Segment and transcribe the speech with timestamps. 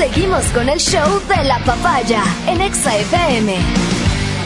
[0.00, 3.54] Seguimos con el show de la papaya en Exa FM.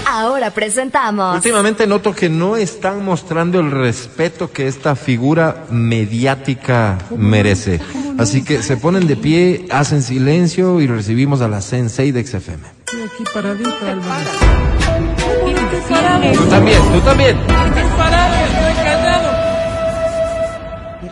[0.05, 1.37] Ahora presentamos.
[1.37, 7.81] Últimamente noto que no están mostrando el respeto que esta figura mediática merece.
[8.19, 12.67] Así que se ponen de pie, hacen silencio y recibimos a la Sensei de XFM.
[12.67, 14.31] aquí paradita, Álvaro.
[16.35, 17.39] Tú también, tú también.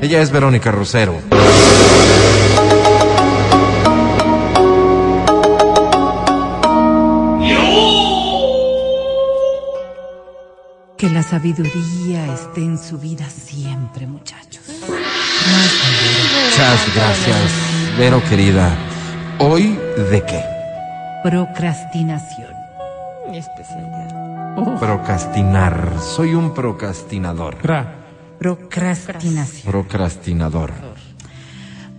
[0.01, 1.21] Ella es Verónica Rosero.
[11.03, 14.63] Que la sabiduría esté en su vida siempre, muchachos.
[16.47, 17.53] Muchas gracias,
[17.99, 18.73] Vero querida.
[19.41, 19.77] ¿Hoy
[20.13, 20.41] de qué?
[21.25, 22.53] Procrastinación.
[24.79, 25.93] Procrastinar.
[25.99, 27.57] Soy un procrastinador.
[27.57, 27.97] Pra.
[28.39, 29.73] Procrastinación.
[29.73, 30.71] Procrastinador.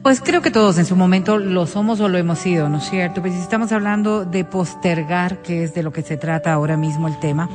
[0.01, 2.89] Pues creo que todos en su momento lo somos o lo hemos sido, ¿no es
[2.89, 3.21] cierto?
[3.21, 7.07] Pues si estamos hablando de postergar, que es de lo que se trata ahora mismo
[7.07, 7.49] el tema,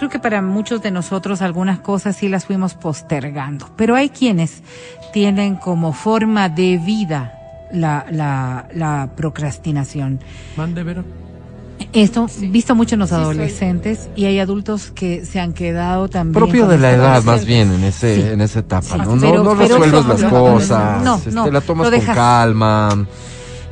[0.00, 4.62] creo que para muchos de nosotros algunas cosas sí las fuimos postergando, pero hay quienes
[5.12, 7.34] tienen como forma de vida
[7.70, 10.18] la, la, la procrastinación.
[10.56, 11.04] Mande, Vero.
[11.92, 16.66] Esto visto mucho en los adolescentes y hay adultos que se han quedado también Propio
[16.66, 18.22] de la edad, más bien, en ese, Sí.
[18.22, 18.98] en esa etapa, Sí.
[18.98, 19.16] ¿no?
[19.16, 23.06] No, Pero- no pero resuelves las cosas, No, este, no, la tomas con calma.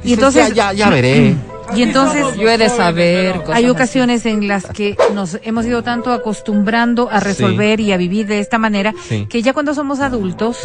[0.05, 1.37] Y entonces- ya, ya, ya veré.
[1.75, 3.37] Y entonces Yo he de saber.
[3.37, 3.71] cosas hay así.
[3.71, 8.41] ocasiones en las que nos hemos ido tanto acostumbrando a resolver y a vivir de
[8.41, 9.27] esta manera Sí.
[9.29, 10.59] que ya cuando somos adultos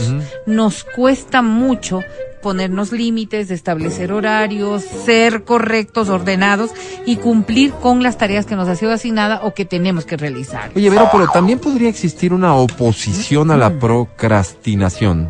[0.46, 2.02] nos cuesta mucho
[2.42, 6.72] ponernos límites, establecer horarios, ser correctos, ordenados
[7.06, 10.72] y cumplir con las tareas que nos ha sido asignada o que tenemos que realizar.
[10.76, 15.30] Oye, Vero, pero también podría existir una oposición a la procrastinación.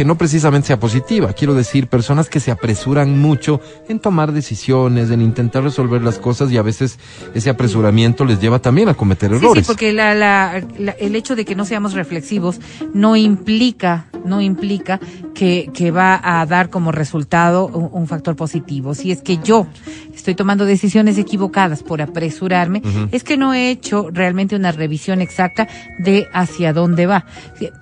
[0.00, 1.34] Que no precisamente sea positiva.
[1.34, 6.50] Quiero decir, personas que se apresuran mucho en tomar decisiones, en intentar resolver las cosas
[6.50, 6.98] y a veces
[7.34, 9.66] ese apresuramiento les lleva también a cometer Sí, errores.
[9.66, 12.60] sí, porque la, la- la- el hecho de que no seamos reflexivos
[12.94, 14.98] no implica, no implica
[15.34, 18.94] que, que va a dar como resultado un, un factor positivo.
[18.94, 19.66] Si es que yo
[20.14, 22.80] estoy tomando decisiones equivocadas por apresurarme,
[23.12, 25.68] es que no he hecho realmente una revisión exacta
[25.98, 27.26] de hacia dónde va.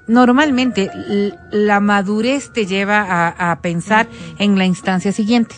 [0.08, 0.90] Normalmente
[1.52, 2.07] la madurez
[2.52, 4.08] te lleva a, a pensar
[4.38, 5.56] en la instancia siguiente.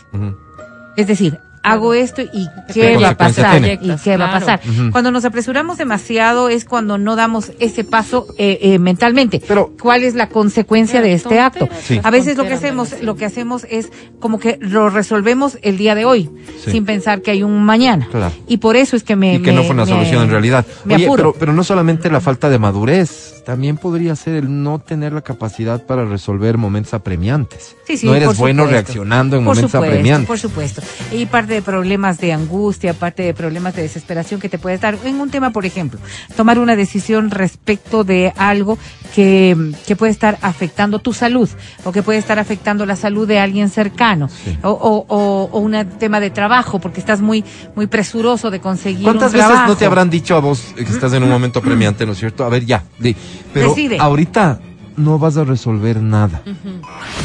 [0.96, 3.78] Es decir, hago esto y ¿Qué qué va a pasar tiene?
[3.82, 4.60] y qué va a pasar.
[4.92, 9.42] Cuando nos apresuramos demasiado es cuando no damos ese paso eh, eh, mentalmente.
[9.46, 11.68] Pero- ¿cuál es la consecuencia de este acto?
[11.82, 12.00] Sí.
[12.02, 13.90] A veces lo que hacemos, lo que hacemos es
[14.20, 16.30] como que lo resolvemos el día de hoy,
[16.64, 16.70] Sí.
[16.72, 18.08] sin pensar que hay un mañana.
[18.10, 18.32] Claro.
[18.46, 20.30] Y por eso es que me y que me- no fue una me- solución en
[20.30, 20.64] realidad.
[20.84, 21.22] Me Oye, apuro.
[21.32, 25.22] pero, pero no solamente la falta de madurez, también podría ser el no tener la
[25.22, 27.76] capacidad para resolver momentos apremiantes.
[27.86, 28.70] Sí, sí, no eres bueno supuesto.
[28.70, 30.26] reaccionando en por momentos supuesto, apremiantes.
[30.28, 30.82] Por supuesto.
[31.12, 34.96] Y parte de problemas de angustia, parte de problemas de desesperación que te puedes dar
[35.04, 36.00] en un tema, por ejemplo,
[36.36, 38.78] tomar una decisión respecto de algo
[39.14, 41.48] que, que puede estar afectando tu salud
[41.84, 44.56] o que puede estar afectando la salud de alguien cercano Sí.
[44.62, 47.44] o, o, o- o un tema de trabajo porque estás muy,
[47.76, 49.68] muy presuroso de conseguir ¿Cuántas un veces trabajo.
[49.72, 52.44] no te habrán dicho a vos que estás en un momento apremiante, ¿no es cierto?
[52.44, 53.14] A ver, ya, di.
[53.52, 53.98] Pero Decide.
[53.98, 54.60] ahorita
[54.96, 56.42] no vas a resolver nada.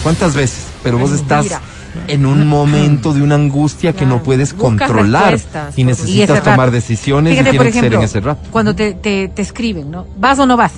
[0.03, 0.67] ¿Cuántas veces?
[0.83, 1.61] Pero vos estás Mira.
[2.07, 5.39] En un momento de una angustia que no puedes Buscas controlar
[5.75, 8.41] y necesitas Y tomar decisiones Fíjate, y tiene por que ser en ese rato.
[8.51, 10.05] Cuando te, te, te escriben, ¿no?
[10.17, 10.73] ¿Vas o no vas?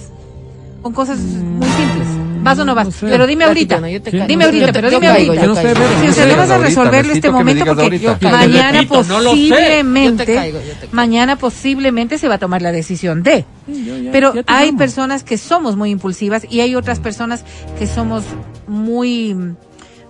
[0.81, 2.07] Con cosas muy simples.
[2.47, 2.85] ¿Vas o no vas?
[2.85, 3.07] no sé.
[3.07, 3.81] Pero dime ahorita.
[3.81, 5.45] Dime ahorita, Yo te- pero yo dime caigo, ahorita.
[5.45, 7.99] Yo no sé, Si usted no vas a ahorita, resolverlo este momento porque.
[7.99, 10.59] Yo mañana repito, posiblemente, caigo,
[10.91, 13.45] mañana posiblemente se va a tomar la decisión de.
[13.67, 17.43] yo Pero hay personas que somos muy impulsivas y hay otras personas
[17.77, 18.23] que somos
[18.67, 19.35] muy,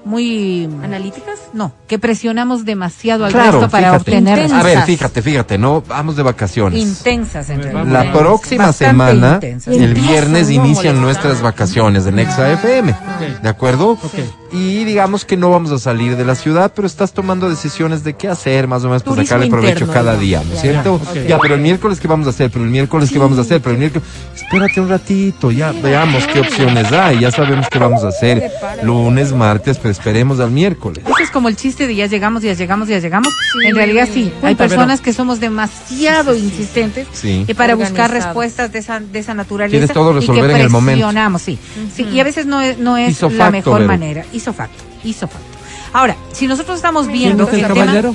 [0.07, 1.37] muy ¿Analíticas?
[1.53, 4.11] no, que presionamos demasiado al Claro, resto para fíjate.
[4.11, 6.79] obtener A ver, fíjate, fíjate, no vamos de vacaciones.
[6.81, 7.85] intensas en realidad.
[8.05, 9.75] La próxima Bastante semana, intensas.
[9.75, 10.53] el viernes, ¿no?
[10.53, 10.95] inician Molestar.
[10.95, 12.95] nuestras vacaciones en Exa FM.
[13.43, 13.91] ¿De acuerdo?
[13.91, 14.13] Ok.
[14.51, 18.13] Y digamos que no vamos a salir de la ciudad, pero estás tomando decisiones de
[18.13, 21.01] qué hacer, más o menos, para sacarle provecho interno, cada día, ¿no es cierto?
[21.27, 22.49] ya, pero el miércoles, ¿qué vamos a hacer?
[22.49, 23.61] Pero el miércoles, ¿qué vamos a hacer?
[23.61, 28.03] Pero el miércoles, espérate un ratito, ya veamos qué opciones hay, ya sabemos qué vamos
[28.03, 28.51] a hacer.
[28.83, 31.03] Lunes, martes, pero esperemos al miércoles.
[31.05, 33.33] Eso es como el chiste de ya llegamos, ya llegamos, ya llegamos.
[33.65, 37.45] En realidad sí, hay personas que somos demasiado insistentes Sí.
[37.47, 39.77] y para buscar respuestas de esa, de esa naturaleza.
[39.77, 40.99] Quieres todo y que en el momento.
[40.99, 41.57] presionamos, sí.
[41.93, 42.03] sí.
[42.03, 44.25] Y a veces no es, no es la facto, mejor manera.
[44.37, 45.57] Hizo facto, hizo facto.
[45.93, 48.13] Ahora, si nosotros estamos ¿Quién viendo es el tema...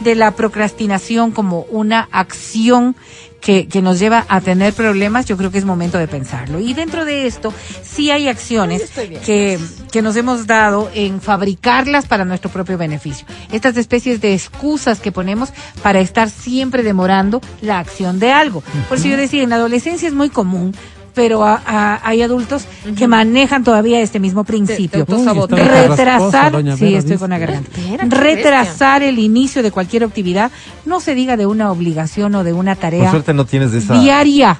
[0.00, 2.96] de la procrastinación como una acción
[3.42, 6.60] que, que nos lleva a tener problemas, yo creo que es momento de pensarlo.
[6.60, 8.90] Y dentro de esto, sí hay acciones
[9.24, 9.58] que,
[9.92, 13.26] que nos hemos dado en fabricarlas para nuestro propio beneficio.
[13.52, 15.50] Estas especies de excusas que ponemos
[15.82, 18.62] para estar siempre demorando la acción de algo.
[18.88, 20.74] Por eso yo decía, en la adolescencia es muy común.
[21.14, 22.64] Pero a- a- hay adultos
[22.96, 25.04] que manejan todavía este mismo principio.
[25.04, 25.60] te autosaboteas.
[25.60, 27.70] Uy, rasposa, Retrasar, doña sí, Vera, estoy con la garganta.
[28.08, 30.50] Retrasar el inicio de cualquier actividad,
[30.84, 33.98] no se diga de una obligación o de una Por tarea suerte no tienes esa,
[34.00, 34.58] diaria.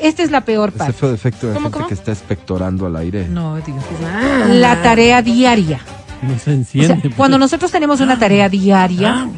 [0.00, 0.92] Esta es la peor ese parte.
[0.94, 1.88] feo defecto de ¿Cómo, gente cómo?
[1.88, 3.28] que está expectorando al aire.
[3.28, 3.66] No, Dios.
[4.04, 4.46] Ah.
[4.48, 5.80] La tarea diaria.
[6.22, 7.00] No se O enciende.
[7.02, 9.28] sea, cuando nosotros tenemos una tarea diaria,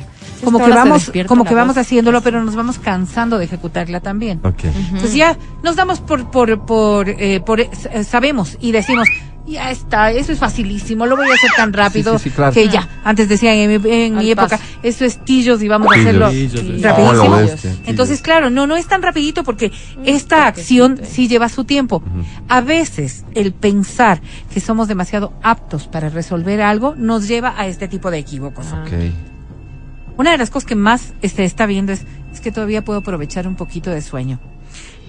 [0.45, 4.41] como que vamos, como que vamos haciéndolo, pero nos vamos cansando de ejecutarla también.
[4.43, 4.65] Ok.
[4.65, 7.71] Entonces ya nos damos por, por, por, eh, por eh,
[8.05, 9.09] sabemos y decimos,
[9.49, 12.53] ya está, eso es facilísimo, lo voy a hacer tan rápido Sí, sí, sí, claro.
[12.53, 12.87] que ya.
[13.03, 16.83] Antes decían en mi, en mi época, eso es tillos y vamos a hacerlo Tillos,
[16.83, 17.35] rapidísimo.
[17.35, 19.73] Oh, bestia, Entonces, claro, no, no es tan rapidito porque
[20.05, 22.03] esta acción sí lleva su tiempo.
[22.49, 24.21] A veces el pensar
[24.53, 28.67] que somos demasiado aptos para resolver algo nos lleva a este tipo de equívocos.
[28.67, 28.93] Ok.
[30.19, 33.47] Una de las cosas que más se está viendo es, es que todavía puedo aprovechar
[33.49, 34.39] un poquito de sueño.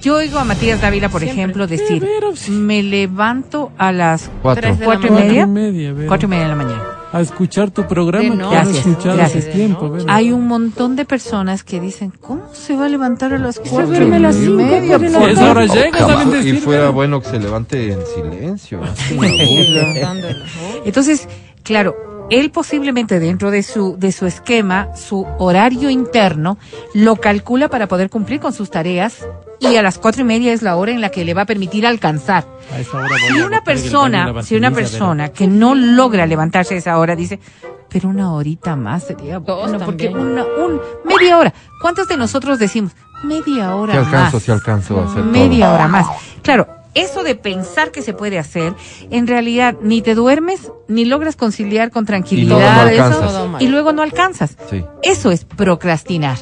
[0.02, 1.42] Yo oigo a Matías Dávila, por Siempre.
[1.42, 2.02] ejemplo, decir,
[2.36, 2.52] sí.
[2.52, 4.70] me levanto a las Cuatro.
[4.70, 6.84] La cuatro y Cuatro media, y media, cuatro y media de la mañana.
[7.12, 9.20] A escuchar tu programa Gracias, gracias.
[9.20, 9.98] hace tiempo.
[10.08, 13.96] Hay un montón de personas que dicen, ¿cómo se va a levantar a las cuatro
[13.96, 14.98] a y las cinco, media?
[15.00, 17.92] cuatro de la por Esa hora favor?" llega, saben Y fuera bueno que se levante
[17.92, 18.80] en silencio.
[20.86, 21.28] Entonces,
[21.64, 21.96] claro,
[22.30, 26.58] él posiblemente dentro de su, de su esquema, su horario interno,
[26.94, 29.26] lo calcula para poder cumplir con sus tareas
[29.60, 31.46] y a las cuatro y media es la hora en la que le va a
[31.46, 32.46] permitir alcanzar.
[32.74, 36.76] A esa hora voy Si a una persona, si una persona que no logra levantarse
[36.76, 37.40] a esa hora dice,
[37.90, 41.54] pero una horita más sería bueno, porque una, un, media hora.
[41.82, 42.92] ¿Cuántos de nosotros decimos
[43.24, 44.44] media hora Si alcanzo, más?
[44.44, 45.76] si alcanzo a hacer media todo.
[45.76, 46.08] hora más.
[46.42, 48.74] Claro, eso de pensar que se puede hacer,
[49.12, 53.32] en realidad ni te duermes ni logras conciliar con tranquilidad no eso, alcanzas.
[53.32, 53.62] Todo mal.
[53.62, 54.58] y luego no alcanzas.
[54.70, 54.84] Sí.
[55.04, 56.38] Eso es procrastinar.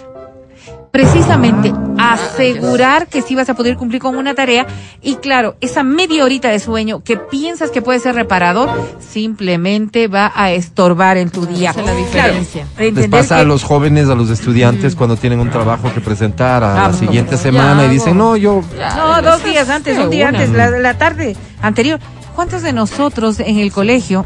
[0.98, 4.66] Precisamente asegurar que sí vas a poder cumplir con una tarea
[5.00, 10.32] y claro, esa media horita de sueño que piensas que puede ser reparador simplemente va
[10.34, 11.70] a estorbar en tu día.
[11.70, 12.66] esa es la diferencia.
[12.76, 16.64] Claro, Les pasa a los jóvenes, a los estudiantes, cuando tienen un trabajo que presentar
[16.64, 18.64] a la siguiente ya semana y dicen, no, yo...
[18.96, 20.40] No, dos días antes, un día una.
[20.40, 22.00] antes, la, la tarde anterior.
[22.36, 24.26] ¿Cuántos de nosotros en el colegio?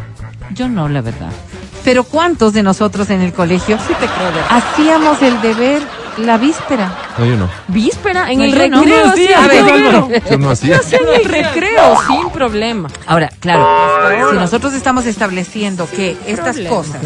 [0.54, 1.32] Yo no, la verdad.
[1.84, 5.82] Pero ¿cuántos de nosotros en el colegio Sí te creo, de- hacíamos el deber
[6.18, 6.96] la víspera?
[7.18, 7.50] No, yo no.
[7.68, 8.82] Víspera, en No, el yo no.
[8.82, 10.80] recreo, No, sí, a ver, Yo no hacía.
[10.92, 12.90] en el recreo, sin problema.
[13.08, 13.68] Ahora, claro,
[14.32, 16.70] si nosotros estamos estableciendo que estas Problema.
[16.76, 17.02] cosas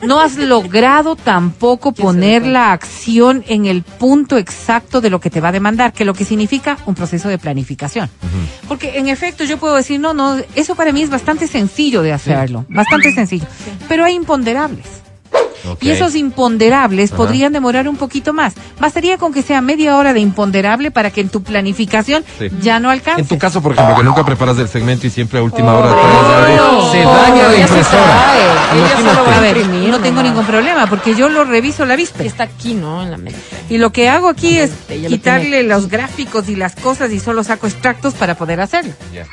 [0.00, 5.40] no has logrado tampoco poner la acción en el punto exacto de lo que te
[5.40, 8.08] va a demandar, que lo que significa un proceso de planificación.
[8.68, 12.12] Porque en efecto yo puedo decir, no, no, eso para mí es bastante sencillo de
[12.12, 13.46] hacerlo, bastante sencillo,
[13.88, 14.86] pero hay imponderables.
[15.68, 15.82] Ok.
[15.82, 17.16] Y esos imponderables Ajá.
[17.16, 18.54] podrían demorar un poquito más.
[18.80, 22.48] Bastaría con que sea media hora de imponderable para que en tu planificación Sí.
[22.60, 23.22] ya no alcance.
[23.22, 25.90] En tu caso, por ejemplo, que nunca preparas el segmento y siempre a última hora
[25.90, 28.06] traes no, algo, se daña la ya se impresora.
[29.28, 32.24] va a ver, imprimir no tengo ningún problema porque yo lo reviso la víspera.
[32.28, 33.02] Está aquí, ¿no?
[33.02, 33.40] En la mente.
[33.68, 35.62] Y lo que hago aquí es lo quitarle tiene.
[35.64, 38.92] los gráficos y las cosas y solo saco extractos para poder hacerlo.
[39.12, 39.24] Ya.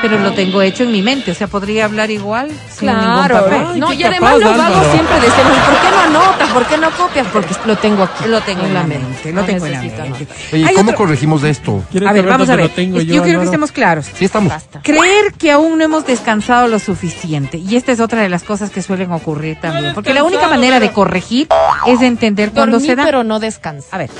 [0.00, 3.34] Pero lo tengo hecho en mi mente, o sea, podría hablar igual sin ningún Claro,
[3.44, 3.66] papel.
[3.74, 6.48] Ay, no, y además los vagos siempre decimos, ¿por qué no anotas?
[6.50, 7.26] ¿Por qué no copias?
[7.32, 8.24] Porque lo tengo aquí.
[8.26, 10.00] Lo tengo en la mente, lo No tengo en la mente.
[10.02, 10.26] anotar.
[10.52, 11.82] Oye, Hay ¿cómo otro- corregimos esto?
[11.90, 12.66] ¿Quieres A ver, vamos a ver.
[12.66, 14.06] lo tengo yo, yo, quiero que estemos claros.
[14.14, 14.50] Sí, estamos.
[14.52, 14.80] Basta.
[14.82, 17.58] Creer que aún no hemos descansado lo suficiente.
[17.58, 19.94] Y esta es otra de las cosas que suelen ocurrir también.
[19.94, 21.48] Porque la única manera de corregir
[21.86, 23.04] es entender cuándo Dormí, se da.
[23.04, 23.88] pero no descansa.
[23.90, 24.10] A ver,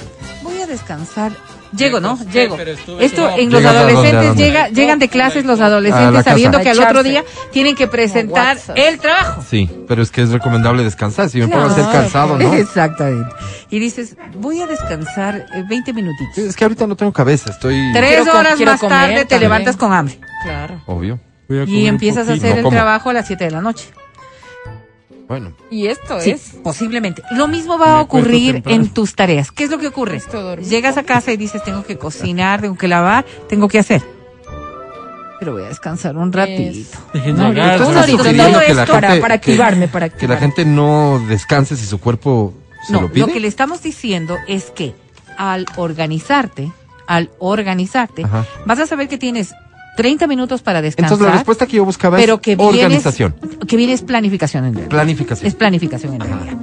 [0.42, 1.32] voy a descansar.
[1.76, 2.18] Llego, ¿no?
[2.32, 2.58] Llego.
[3.00, 6.30] Esto en los ¿Llegas a dónde, a adolescentes llega, llegan de clases los adolescentes casa.
[6.30, 9.42] sabiendo que al otro día tienen que presentar el trabajo.
[9.48, 11.30] Sí, pero es que es recomendable descansar.
[11.30, 12.52] Si me puedo hacer cansado, ¿no?
[12.54, 13.34] Exactamente.
[13.70, 16.38] Y dices, voy a descansar eh, 20 minutitos.
[16.38, 17.92] Es que ahorita no tengo cabeza, estoy...
[17.94, 20.18] Tres horas más tarde te levantas con hambre.
[20.44, 20.82] Claro.
[20.86, 21.18] Obvio.
[21.66, 23.86] Y empiezas a hacer el trabajo a las 7 de la noche.
[25.32, 26.56] Bueno, Y esto Sí, es.
[26.62, 27.22] posiblemente.
[27.30, 28.82] Lo mismo va a ocurrir temprano.
[28.84, 29.50] en tus tareas.
[29.50, 30.16] ¿Qué es lo que ocurre?
[30.16, 30.56] Esto.
[30.56, 34.02] Llegas a casa y dices, tengo que cocinar, tengo que lavar, tengo que hacer.
[35.38, 36.98] Pero voy a descansar un ratito.
[37.14, 37.78] Dejen No, llegar.
[37.78, 41.86] todo que es la para- para que- activarme, para Que la gente no descanse si
[41.86, 42.52] su cuerpo
[42.86, 43.32] se No, lo lo, pide.
[43.32, 44.94] que le estamos diciendo es que
[45.38, 46.70] al organizarte,
[47.06, 48.44] al organizarte, Ajá.
[48.66, 49.54] vas a saber que tienes
[49.96, 51.12] 30 minutos para descansar.
[51.12, 53.34] Entonces la respuesta que yo buscaba pero es que organización,
[53.66, 54.90] que viene es planificación en realidad.
[54.90, 55.46] planificación.
[55.46, 56.56] Es planificación en realidad.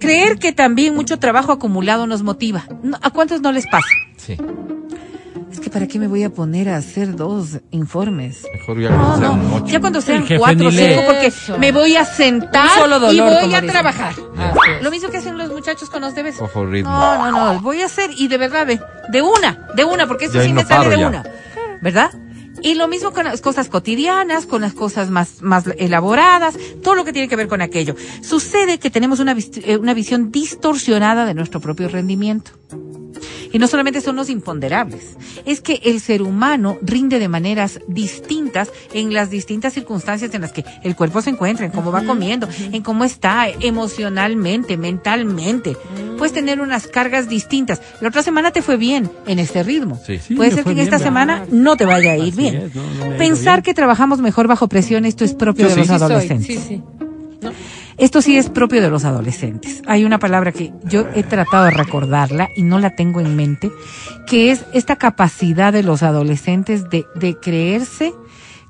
[0.00, 2.64] Creer que también mucho trabajo acumulado nos motiva.
[3.02, 3.86] ¿A cuántos no les pasa?
[4.16, 4.36] Sí,
[5.50, 8.44] Es que ¿para qué me voy a poner a hacer dos informes?
[8.52, 9.66] mejor ya No, cuando sean no, ocho.
[9.66, 11.58] ya cuando sean El cuatro cinco, porque Eso.
[11.58, 13.66] me voy a sentar Un solo dolor, y voy a dicen.
[13.66, 14.12] trabajar.
[14.12, 14.82] Es.
[14.84, 16.40] Lo mismo que hacen los muchachos con los debes.
[16.40, 16.90] Ojo, ritmo.
[16.90, 18.78] No, no, no, voy a hacer y de verdad, ve,
[19.10, 21.08] de una, de una, porque eso Ya sí me sale de ya.
[21.08, 21.24] una,
[21.80, 22.10] ¿verdad?
[22.62, 27.04] Y lo mismo con las cosas cotidianas, con las cosas más, más elaboradas, todo lo
[27.04, 27.94] que tiene que ver con aquello.
[28.22, 32.52] Sucede que tenemos una, eh, una visión distorsionada de nuestro propio rendimiento.
[33.52, 38.70] Y no solamente son los imponderables, es que el ser humano rinde de maneras distintas
[38.92, 42.48] en las distintas circunstancias en las que el cuerpo se encuentra, en cómo va comiendo,
[42.72, 45.76] en cómo está emocionalmente, mentalmente.
[46.18, 47.80] Puedes tener unas cargas distintas.
[48.00, 50.00] La otra semana te fue bien en este ritmo.
[50.06, 50.18] Sí.
[50.18, 51.06] Sí, Puede ser que en bien, esta ¿verdad?
[51.06, 52.56] semana no te vaya a ir Así bien.
[52.56, 53.62] es, no, no Pensar bien.
[53.64, 55.78] que trabajamos mejor bajo presión, esto es propio Yo de sí.
[55.80, 56.46] los Sí soy, adolescentes.
[56.46, 56.82] sí, sí.
[57.98, 59.82] Esto sí es propio de los adolescentes.
[59.86, 63.70] Hay una palabra que yo he tratado de recordarla y no la tengo en mente,
[64.26, 68.12] que es esta capacidad de los adolescentes de, de creerse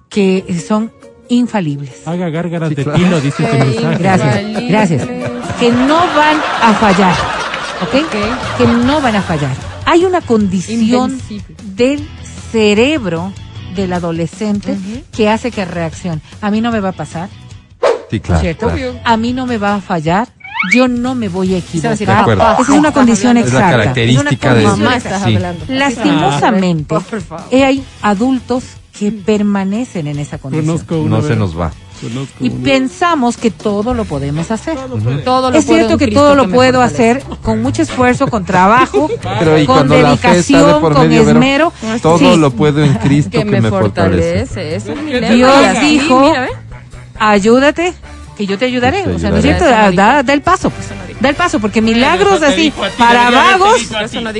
[0.08, 0.90] que son
[1.28, 2.06] infalibles.
[2.08, 2.98] Haga gárgaras Sí, de claro.
[2.98, 3.98] pino, dice este mensaje.
[3.98, 5.06] Gracias, gracias.
[5.60, 7.14] Que no van a fallar,
[7.82, 7.94] ¿ok?
[8.06, 8.58] Ok.
[8.58, 9.54] Que no van a fallar.
[9.84, 11.54] Hay una condición Invencible.
[11.74, 12.08] del
[12.50, 13.32] cerebro
[13.74, 14.76] del adolescente
[15.14, 16.20] que hace que reaccione.
[16.40, 17.28] A mí no me va a pasar,
[18.10, 18.40] Sí, claro.
[18.40, 18.68] ¿cierto?
[18.68, 18.94] claro.
[19.04, 20.28] A mí no me va a fallar.
[20.74, 21.92] Yo no me voy a equivocar.
[21.92, 23.46] Esa es una condición hablando.
[23.48, 23.76] Es la exacta.
[23.78, 25.36] característica Es de- Mamá estás Sí.
[25.36, 25.64] hablando.
[25.68, 27.44] Lastimosamente, Ah, por favor.
[27.50, 28.64] eh, hay adultos
[28.98, 31.10] que permanecen en esa condición.
[31.10, 31.70] No se nos va.
[32.00, 34.76] Conozco Y pensamos que todo lo podemos hacer.
[35.24, 37.10] Todo lo Es cierto que Cristo todo lo puedo fortalece.
[37.10, 39.08] hacer con mucho esfuerzo, con trabajo,
[39.40, 41.72] Pero y con dedicación, con esmero.
[42.02, 42.36] todo Sí.
[42.36, 44.76] lo puedo en Cristo Que me fortalece.
[44.76, 44.84] Es.
[44.84, 46.48] Dios dijo, mira, ve.
[47.18, 47.92] Ayúdate,
[48.36, 49.02] que yo te ayudaré.
[49.02, 49.64] Te O sea, ¿no es cierto?
[49.64, 50.88] Da, da- da el paso, pues.
[51.20, 53.80] Da el paso, porque milagros así, para vagos,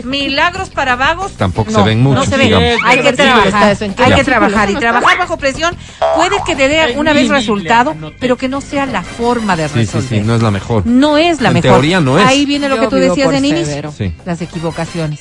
[0.04, 1.32] milagros para vagos.
[1.32, 2.46] Tampoco no, se ven mucho, No se ven.
[2.46, 2.68] digamos.
[2.84, 3.46] Hay que sí, trabajar.
[3.48, 4.70] está eso, ¿en qué Hay que trabajar.
[4.70, 5.74] Y trabajar bajo presión
[6.14, 9.74] puede que te dé una vez resultado, pero que no sea la forma de Sí,
[9.74, 10.08] sí, resolver.
[10.08, 10.86] sí, no es la mejor.
[10.86, 11.70] No es la En mejor.
[11.72, 12.24] teoría no es.
[12.26, 13.92] Ahí viene lo Yo que tú decías severo.
[13.96, 14.12] Sí.
[14.24, 15.18] Las equivocaciones.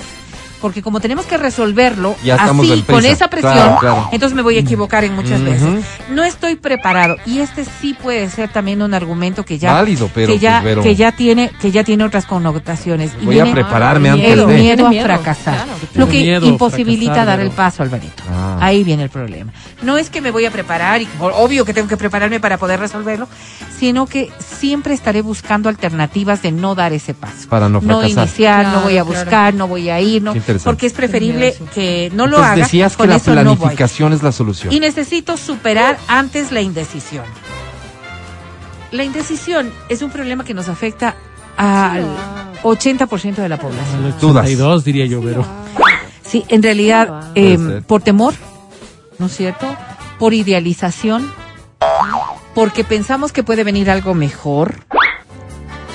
[0.62, 4.10] Porque como tenemos que resolverlo Ya así, con esa presión, Claro, claro.
[4.12, 5.84] entonces me voy a equivocar en muchas veces.
[6.10, 7.18] No estoy preparado.
[7.26, 10.80] Y este sí puede ser también un argumento que ya, Válido, pero, que ya, pues,
[10.80, 13.12] que ya tiene, que ya tiene otras connotaciones.
[13.22, 14.48] Y Voy a prepararme Ah, antes el miedo.
[14.48, 14.58] de...
[14.58, 15.56] miedo a fracasar.
[15.56, 15.72] claro.
[15.94, 18.24] Lo que Miedo a imposibilita fracasar, dar el paso, Alvarito.
[18.32, 18.58] Ah.
[18.62, 19.52] Ahí viene el problema.
[19.84, 22.80] No es que me voy a preparar y obvio que tengo que prepararme para poder
[22.80, 23.28] resolverlo,
[23.78, 27.48] sino que siempre estaré buscando alternativas de no dar ese paso.
[27.50, 28.10] Para no fracasar.
[28.10, 29.20] iniciar, no voy a claro.
[29.22, 30.70] buscar, no voy a ir, no, Qué interesante.
[30.70, 32.64] porque es preferible que no lo Entonces haga.
[32.64, 34.74] decías que la no planificación es la solución.
[34.74, 37.26] Y necesito superar antes la indecisión.
[38.92, 41.16] La indecisión es un problema que nos afecta
[41.58, 42.06] al
[42.64, 44.02] 80% de la población.
[44.22, 44.46] Dudas.
[44.46, 45.46] 82 diría yo, pero.
[46.24, 47.84] Sí, en realidad, eh, ser.
[47.84, 48.34] por temor,
[49.18, 49.68] ¿no es cierto?
[50.20, 51.30] Por idealización,
[52.54, 54.76] porque pensamos que puede venir algo mejor,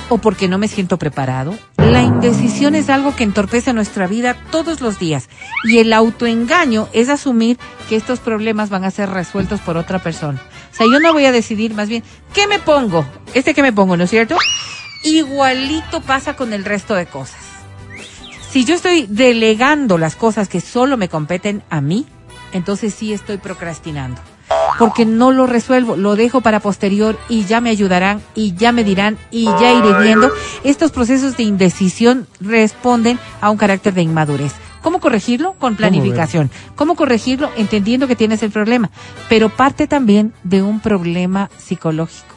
[0.09, 1.55] o porque no me siento preparado.
[1.91, 5.29] La indecisión es algo que entorpece nuestra vida todos los días,
[5.65, 7.57] y el autoengaño es asumir
[7.89, 10.41] que estos problemas van a ser resueltos por otra persona.
[10.71, 13.05] O sea, yo no voy a decidir más bien, ¿qué me pongo?
[13.33, 14.37] Este que me pongo, ¿no es cierto?
[15.03, 17.41] Igualito pasa con el resto de cosas.
[18.49, 22.05] Si yo estoy delegando las cosas que solo me competen a mí,
[22.53, 24.21] entonces sí estoy procrastinando.
[24.79, 28.83] Porque no lo resuelvo, lo dejo para posterior y ya me ayudarán y ya me
[28.83, 30.31] dirán y ya iré viendo.
[30.63, 34.53] Estos procesos de indecisión responden a un carácter de inmadurez.
[34.81, 35.53] ¿Cómo corregirlo?
[35.53, 36.51] Con planificación.
[36.75, 37.49] ¿Cómo corregirlo?
[37.55, 38.89] Entendiendo que tienes el problema.
[39.29, 42.35] Pero parte también de un problema psicológico.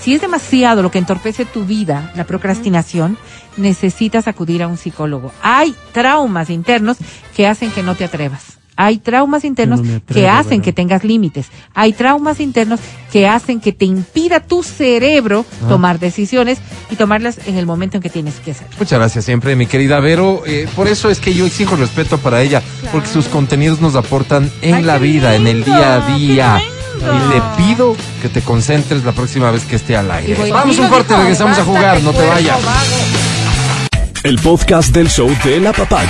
[0.00, 3.16] Si es demasiado lo que entorpece tu vida, la procrastinación,
[3.56, 5.32] necesitas acudir a un psicólogo.
[5.40, 6.98] Hay traumas internos
[7.34, 8.58] que hacen que no te atrevas.
[8.76, 10.64] Hay traumas internos no que hacen ¿verdad?
[10.64, 11.46] que tengas límites.
[11.74, 12.80] Hay traumas internos
[13.12, 15.68] que hacen que te impida tu cerebro Ah.
[15.68, 16.58] tomar decisiones
[16.90, 18.74] y tomarlas en el momento en que tienes que hacerlo.
[18.78, 20.42] Muchas gracias siempre, mi querida Vero.
[20.46, 22.62] Eh, por eso es que yo exijo respeto para ella,
[22.92, 26.62] porque sus contenidos nos aportan en Ay, la vida, en el día a día.
[26.96, 30.34] Y te pido que te concentres la próxima vez que esté al aire.
[30.36, 32.58] Voy- Vamos un corte, regresamos a jugar, no te vayas.
[34.22, 36.08] El podcast del show de la papaya.